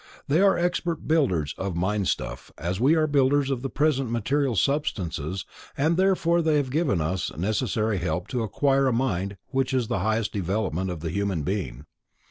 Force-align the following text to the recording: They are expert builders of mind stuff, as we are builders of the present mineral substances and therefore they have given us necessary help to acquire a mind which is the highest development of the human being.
They 0.27 0.41
are 0.41 0.57
expert 0.57 1.07
builders 1.07 1.53
of 1.59 1.75
mind 1.75 2.07
stuff, 2.07 2.51
as 2.57 2.79
we 2.81 2.95
are 2.95 3.05
builders 3.05 3.51
of 3.51 3.61
the 3.61 3.69
present 3.69 4.09
mineral 4.09 4.55
substances 4.55 5.45
and 5.77 5.95
therefore 5.95 6.41
they 6.41 6.55
have 6.55 6.71
given 6.71 6.99
us 6.99 7.31
necessary 7.37 7.99
help 7.99 8.27
to 8.29 8.41
acquire 8.41 8.87
a 8.87 8.93
mind 8.93 9.37
which 9.49 9.75
is 9.75 9.89
the 9.89 9.99
highest 9.99 10.33
development 10.33 10.89
of 10.89 11.01
the 11.01 11.11
human 11.11 11.43
being. 11.43 11.85